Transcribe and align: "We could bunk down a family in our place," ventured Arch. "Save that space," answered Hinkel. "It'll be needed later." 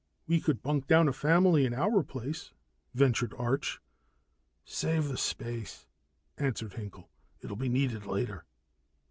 "We 0.25 0.41
could 0.41 0.63
bunk 0.63 0.87
down 0.87 1.07
a 1.07 1.13
family 1.13 1.63
in 1.63 1.75
our 1.75 2.01
place," 2.01 2.53
ventured 2.95 3.35
Arch. 3.37 3.79
"Save 4.65 5.09
that 5.09 5.19
space," 5.19 5.85
answered 6.39 6.73
Hinkel. 6.73 7.07
"It'll 7.43 7.55
be 7.55 7.69
needed 7.69 8.07
later." 8.07 8.43